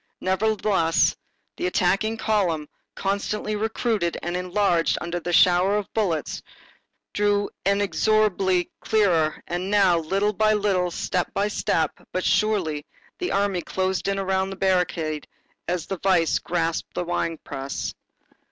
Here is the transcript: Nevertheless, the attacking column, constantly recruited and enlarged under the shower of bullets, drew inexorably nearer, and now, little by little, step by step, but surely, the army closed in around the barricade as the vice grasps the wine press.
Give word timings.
Nevertheless, 0.19 1.15
the 1.57 1.67
attacking 1.67 2.17
column, 2.17 2.67
constantly 2.95 3.55
recruited 3.55 4.17
and 4.23 4.35
enlarged 4.35 4.97
under 4.99 5.19
the 5.19 5.31
shower 5.31 5.77
of 5.77 5.93
bullets, 5.93 6.41
drew 7.13 7.51
inexorably 7.67 8.71
nearer, 8.91 9.43
and 9.45 9.69
now, 9.69 9.99
little 9.99 10.33
by 10.33 10.53
little, 10.53 10.89
step 10.89 11.31
by 11.35 11.49
step, 11.49 11.91
but 12.11 12.23
surely, 12.25 12.83
the 13.19 13.31
army 13.31 13.61
closed 13.61 14.07
in 14.07 14.17
around 14.17 14.49
the 14.49 14.55
barricade 14.55 15.27
as 15.67 15.85
the 15.85 15.99
vice 15.99 16.39
grasps 16.39 16.89
the 16.95 17.03
wine 17.03 17.37
press. 17.43 17.93